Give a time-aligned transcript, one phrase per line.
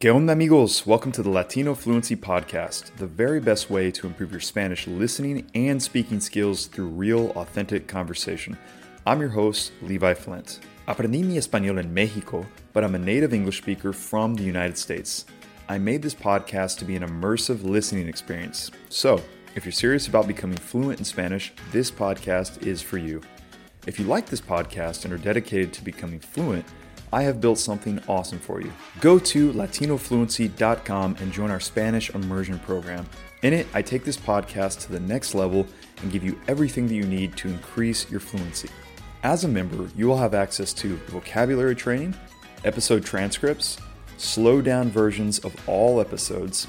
[0.00, 0.86] ¿Qué onda, amigos?
[0.86, 5.50] Welcome to the Latino Fluency Podcast, the very best way to improve your Spanish listening
[5.56, 8.56] and speaking skills through real, authentic conversation.
[9.04, 10.60] I'm your host, Levi Flint.
[10.86, 15.26] Aprendí mi español en Mexico, but I'm a native English speaker from the United States.
[15.68, 18.70] I made this podcast to be an immersive listening experience.
[18.90, 19.20] So,
[19.56, 23.20] if you're serious about becoming fluent in Spanish, this podcast is for you.
[23.88, 26.66] If you like this podcast and are dedicated to becoming fluent,
[27.12, 28.72] I have built something awesome for you.
[29.00, 33.06] Go to latinofluency.com and join our Spanish immersion program.
[33.42, 35.66] In it, I take this podcast to the next level
[36.02, 38.68] and give you everything that you need to increase your fluency.
[39.22, 42.14] As a member, you will have access to vocabulary training,
[42.64, 43.78] episode transcripts,
[44.16, 46.66] slow down versions of all episodes,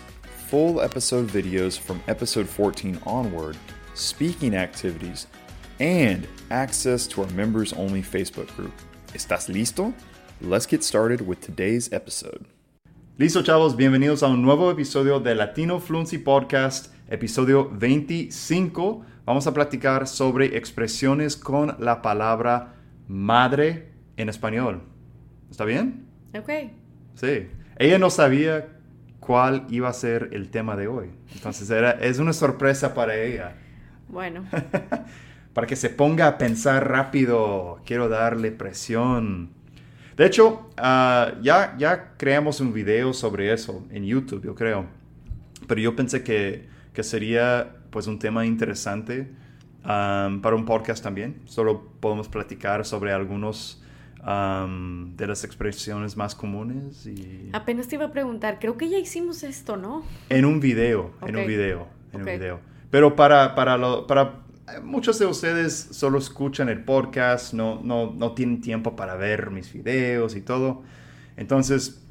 [0.48, 3.58] full episode videos from episode 14 onward,
[3.94, 5.28] speaking activities,
[5.80, 8.74] and access to our members only Facebook group.
[9.14, 9.94] ¿Estás listo?
[10.42, 12.46] Let's get started with today's episode.
[13.18, 19.06] Listo, chavos, bienvenidos a un nuevo episodio de Latino Fluency Podcast, episodio 25.
[19.26, 22.76] Vamos a platicar sobre expresiones con la palabra
[23.10, 24.82] madre en español.
[25.52, 26.06] ¿Está bien?
[26.34, 26.50] Ok.
[27.16, 27.50] Sí.
[27.78, 28.70] Ella no sabía
[29.20, 31.10] cuál iba a ser el tema de hoy.
[31.34, 33.58] Entonces era, es una sorpresa para ella.
[34.08, 34.46] Bueno.
[35.54, 37.82] para que se ponga a pensar rápido.
[37.86, 39.59] Quiero darle presión.
[40.20, 44.86] De hecho, ah, ya, ya creamos un video sobre eso en YouTube, yo creo.
[45.66, 49.32] Pero yo pensé que, que sería pues un tema interesante
[49.86, 51.42] um, para un podcast también.
[51.46, 53.82] Solo podemos platicar sobre algunos
[54.28, 57.06] um, de las expresiones más comunes.
[57.06, 57.50] Y...
[57.54, 60.04] Apenas te iba a preguntar, creo que ya hicimos esto, ¿no?
[60.28, 62.60] En un video, en un video, en un video.
[62.92, 64.42] Pero para, para, lo- para
[64.84, 69.72] muchos de ustedes solo escuchan el podcast, no, no, no tienen tiempo para ver mis
[69.74, 70.84] videos y todo.
[71.38, 72.02] Entonces,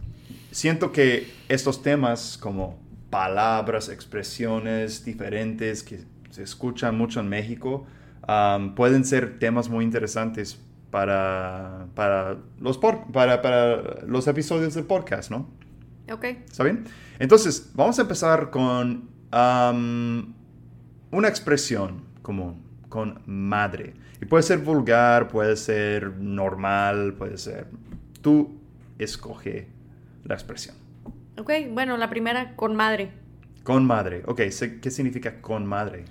[0.51, 2.79] siento que estos temas como
[3.11, 7.87] palabras, expresiones diferentes que se escuchan mucho en México,
[8.29, 10.59] um, pueden ser temas muy interesantes
[10.91, 15.49] para, para, los, por- para, para los episodios del podcast, ¿no?
[16.11, 16.25] Ok.
[16.25, 16.85] ¿Está bien?
[17.19, 19.09] Entonces, vamos a empezar con
[21.11, 23.95] una expresión común, con madre.
[24.21, 27.69] Y puede ser vulgar, puede ser normal, puede ser...
[28.21, 28.61] Tú
[28.99, 29.69] escoge
[30.25, 30.77] la expresión.
[31.39, 33.13] Ok, bueno, la primera, con madre.
[33.63, 34.23] Con madre.
[34.27, 34.43] Ok,
[34.83, 36.05] ¿qué significa con madre?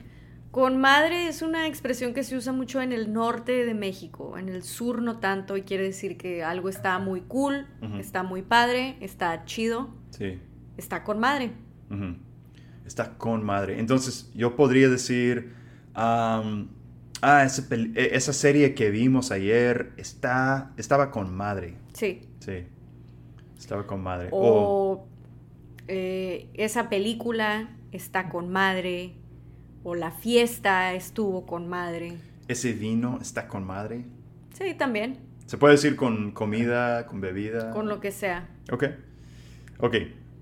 [0.50, 4.49] Con madre es una expresión que se usa mucho en el norte de México, en
[4.49, 7.67] el sur no tanto, y quiere decir que algo está muy cool,
[7.99, 10.39] está muy padre, está chido, Sí.
[10.78, 11.51] está con madre.
[12.88, 13.79] Está con madre.
[13.79, 15.53] Entonces, yo podría decir,
[15.97, 21.75] ah, esa, e- esa serie que vimos ayer está, estaba con madre.
[21.94, 22.22] Sí.
[22.40, 22.66] Sí.
[23.58, 24.30] Estaba con madre.
[24.31, 24.38] O
[25.02, 25.08] O
[25.88, 29.13] eh, esa película está con madre,
[29.84, 32.18] o la fiesta estuvo con madre.
[32.47, 34.06] ese vino está con madre.
[34.53, 37.72] Sí, también, Se puede decir con comida, con bebida.
[37.72, 38.47] con lo que sea.
[38.72, 38.85] Ok.
[39.79, 39.96] Ok.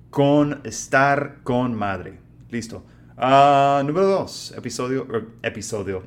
[0.10, 2.20] Con estar con madre.
[2.50, 2.84] Listo.
[3.18, 4.54] Ah, número dos.
[4.58, 5.08] Episodio.
[5.14, 6.04] er, episodio.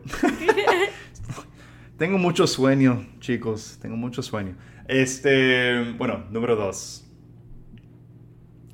[1.99, 3.79] Tengo mucho sueño, chicos.
[3.81, 4.57] Tengo mucho sueño.
[4.87, 5.93] Este.
[5.97, 7.05] Bueno, número dos.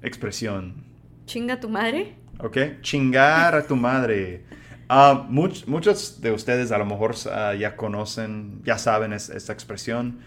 [0.02, 0.84] Expresión.
[1.26, 2.16] ¿Chinga tu madre?
[2.38, 2.58] ¿Ok?
[2.82, 4.44] Chingar a tu madre.
[4.88, 9.52] Ah, much- muchos de ustedes a lo mejor ah, ya conocen, ya saben es- esta
[9.52, 10.18] expresión.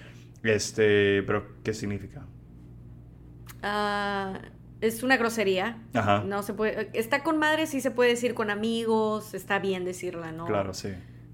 [0.42, 2.26] Este, pero ¿qué significa?
[3.62, 4.40] Ah,
[4.82, 5.78] es una grosería.
[5.94, 6.24] Ajá.
[6.26, 6.90] No se puede.
[6.94, 10.46] Está con madre, sí se puede decir con amigos, está bien decirla, ¿no?
[10.46, 10.90] Claro, sí.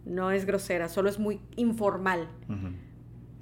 [0.05, 2.27] No es grosera, solo es muy informal.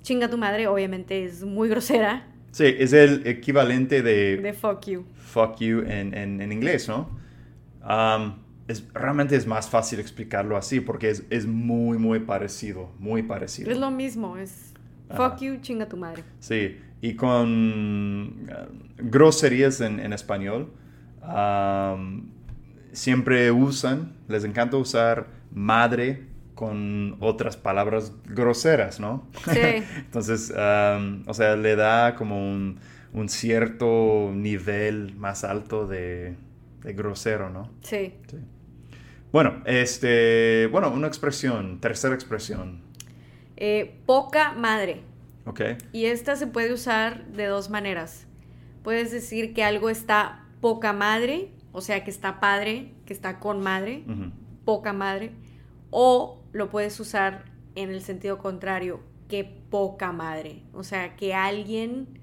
[0.02, 2.28] Chinga tu madre, obviamente es muy grosera.
[2.52, 5.06] Sí, es el equivalente de, De fuck you.
[5.16, 7.10] fuck you en, en- en inglés, ¿no?
[7.82, 8.36] Um,
[8.68, 13.72] es, realmente es más fácil explicarlo así porque es, es muy, muy parecido, muy parecido.
[13.72, 14.74] Es lo mismo, es
[15.10, 15.30] Ajá.
[15.32, 16.24] fuck you, chinga tu madre.
[16.40, 20.72] Sí, y con uh, groserías en, en español,
[21.24, 22.30] um,
[22.92, 29.28] siempre usan, les encanta usar madre con otras palabras groseras, ¿no?
[29.52, 29.59] Sí.
[29.98, 32.80] Entonces, um, o sea, le da como un,
[33.14, 36.36] un cierto nivel más alto de,
[36.84, 37.72] de grosero, ¿no?
[37.82, 38.14] Sí.
[38.30, 38.38] Sí.
[39.32, 42.82] Bueno, este, bueno, una expresión, tercera expresión,
[43.58, 45.02] Eh, poca madre.
[45.91, 48.28] Y esta se puede usar de dos maneras.
[48.84, 53.61] Puedes decir que algo está poca madre, o sea, que está padre, que está con
[53.61, 54.03] madre,
[54.66, 55.32] poca madre.
[55.90, 57.46] O lo puedes usar
[57.76, 60.64] en el sentido contrario, que poca madre.
[60.73, 62.20] O sea, que alguien,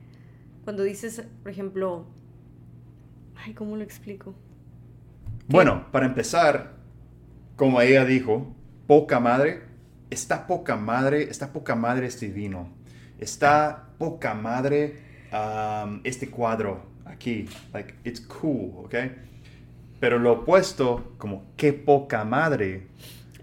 [0.65, 2.07] cuando dices, por ejemplo,
[3.45, 4.35] Ay, ¿cómo lo explico?
[5.47, 6.75] Bueno, para empezar,
[7.57, 8.55] como ella dijo,
[8.87, 9.63] poca madre,
[10.11, 12.69] está poca madre, está poca madre este vino.
[13.19, 14.99] Está poca madre
[15.33, 17.47] um, este cuadro aquí.
[17.73, 18.95] Like, it's cool, ¿ok?
[20.01, 22.87] Pero lo opuesto, como qué poca madre.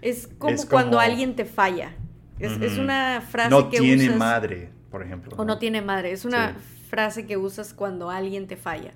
[0.00, 1.92] Es como Es cuando alguien te falla.
[2.38, 2.82] Es, es Ujú.
[2.82, 4.18] una frase no que tiene usas.
[4.18, 5.34] madre, por ejemplo.
[5.36, 6.12] O no tiene madre.
[6.12, 6.88] Es una Sí.
[6.90, 8.92] frase que usas cuando alguien te falla.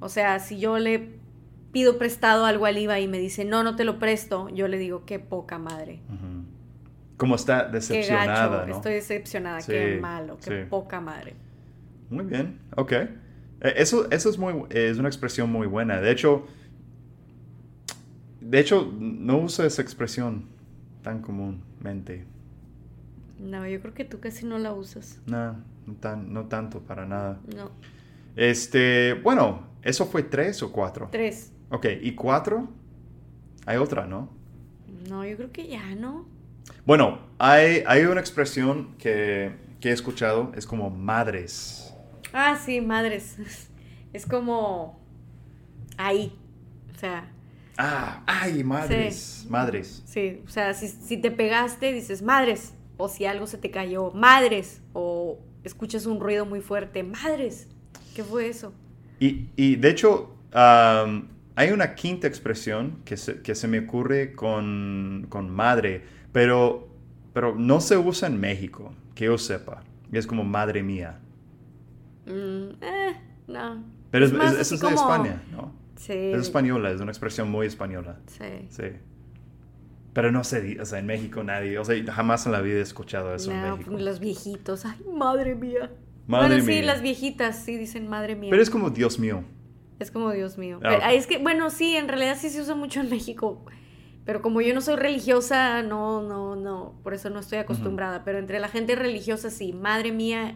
[0.00, 1.18] O sea, si yo le
[1.72, 4.78] pido prestado algo al IVA y me dice, no, no te lo presto, yo le
[4.78, 6.00] digo, qué poca madre.
[6.08, 6.44] Ujú.
[7.18, 8.76] Como está Qué decepcionada, gacho, ¿no?
[8.76, 10.66] estoy decepcionada, Sí, qué malo, qué sí.
[10.70, 11.34] poca madre.
[12.08, 12.92] Muy bien, ok.
[12.92, 13.08] Eh,
[13.76, 16.00] Eso, eso es, muy, es una expresión muy buena.
[16.00, 16.46] De hecho,
[18.40, 20.44] de hecho, no uso esa expresión
[21.02, 22.24] tan comúnmente.
[23.38, 25.20] No, yo creo que tú casi no la usas.
[25.26, 25.52] No,
[25.86, 27.40] no, tan, no tanto, para nada.
[27.54, 27.70] No.
[28.36, 31.08] Este, bueno, ¿eso fue tres o cuatro?
[31.10, 31.52] Tres.
[31.70, 32.68] Ok, ¿y cuatro?
[33.66, 34.30] Hay otra, ¿no?
[35.08, 36.26] No, yo creo que ya, ¿no?
[36.84, 41.94] Bueno, hay, hay una expresión que, que he escuchado, es como madres.
[42.32, 43.36] Ah, sí, madres.
[44.10, 44.98] Es como
[45.98, 46.32] ahí.
[46.94, 47.30] O sea,
[47.76, 50.02] Ah, ay, madres, madres.
[50.06, 52.74] sí, o sea, si, si te pegaste, dices madres.
[52.96, 54.80] O si algo se te cayó, madres.
[54.94, 57.68] O escuchas un ruido muy fuerte, madres.
[58.16, 58.72] ¿Qué fue eso?
[59.20, 64.34] Y, y, de hecho, am, hay una quinta expresión que se, que se me ocurre
[64.34, 66.88] con, con madre, pero,
[67.32, 69.82] pero no se usa en México, que yo sepa.
[70.12, 71.18] Es como madre mía.
[72.26, 73.16] Mm, eh,
[73.46, 73.84] no.
[74.10, 75.72] Pero es, es- eso así es de España, ¿no?
[75.96, 76.12] Sí.
[76.12, 78.18] Es española, es una expresión muy española.
[78.26, 78.66] Sí.
[78.70, 78.84] Sí.
[80.12, 82.78] Pero no se di- o sea, en México nadie, o sea, jamás en la vida
[82.78, 83.90] he escuchado eso en México.
[83.92, 84.84] pues, los viejitos.
[84.86, 85.90] Ay, madre mía.
[86.26, 86.82] Madre bueno, sí, mía.
[86.82, 88.50] las viejitas sí dicen madre mía.
[88.50, 89.44] Pero es como Dios mío.
[89.98, 90.78] Es como Dios mío.
[90.84, 93.64] Ah, ah, Es que, bueno, sí, en realidad sí se usa mucho en México.
[94.28, 97.00] Pero como yo no soy religiosa, no, no, no.
[97.02, 98.24] Por eso no estoy acostumbrada.
[98.26, 99.72] Pero entre la gente religiosa, sí.
[99.72, 100.54] Madre mía,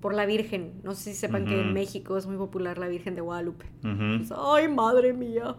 [0.00, 0.80] por la Virgen.
[0.82, 1.74] No sé si sepan que en.
[1.74, 3.66] México es muy popular la Virgen de Guadalupe.
[3.82, 5.56] Pues, ay, madre mía.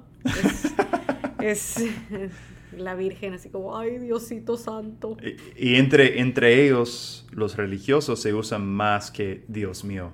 [1.40, 2.32] Es, es
[2.76, 5.16] la Virgen, así como, ay, Diosito Santo.
[5.22, 10.10] Y, y entre, entre ellos, los religiosos se usan más que Dios mío.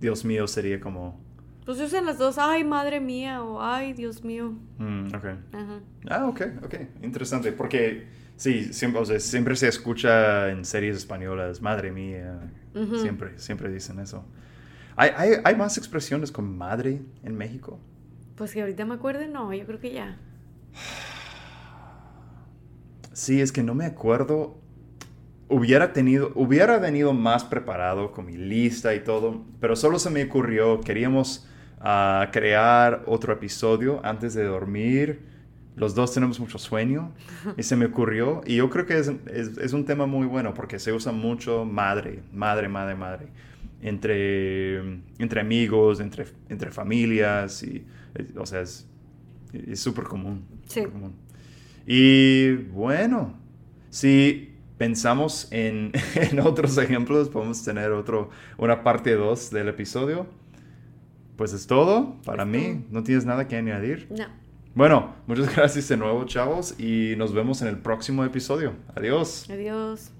[0.00, 1.20] Dios mío sería como...
[1.64, 4.54] Pues se usan las dos, ay, madre mía, o ay, Dios mío.
[4.78, 5.24] mm, ok.
[5.52, 5.80] Ajá.
[6.10, 6.74] Ah, ok, ok.
[7.02, 7.52] Interesante.
[7.52, 8.06] Porque
[8.36, 12.50] sí, siempre, o sea, siempre se escucha en series españolas, madre mía.
[13.00, 14.26] Siempre, siempre dicen eso.
[14.96, 17.80] ¿Hay, hay, hay más expresiones con madre en México?
[18.36, 20.18] Pues que ahorita me acuerde, no, yo creo que ya.
[23.12, 24.58] Sí, es que no me acuerdo.
[25.48, 30.24] Hubiera tenido, hubiera venido más preparado con mi lista y todo, pero solo se me
[30.24, 31.46] ocurrió, queríamos
[31.84, 35.20] ah, crear otro episodio antes de dormir.
[35.76, 37.12] Los dos tenemos mucho sueño
[37.56, 40.54] y se me ocurrió, y yo creo que es, es- es un tema muy bueno
[40.54, 43.26] porque se usa mucho madre, madre, madre, madre,
[43.82, 44.78] entre,
[45.18, 47.84] entre amigos, entre, entre familias, y,
[48.14, 48.86] eh, o sea, es
[49.74, 50.44] súper común.
[50.68, 50.82] Sí.
[50.84, 51.14] común.
[51.86, 53.34] Y bueno,
[53.90, 60.26] si pensamos en, en otros ejemplos, podemos tener otro, una parte 2 del episodio.
[61.36, 62.84] Pues es todo para mí.
[62.90, 64.08] ¿No tienes nada que añadir?
[64.10, 64.26] No.
[64.74, 68.72] Bueno, muchas gracias de nuevo, chavos, y nos vemos en el próximo episodio.
[68.94, 69.48] Adiós.
[69.50, 70.10] Adiós.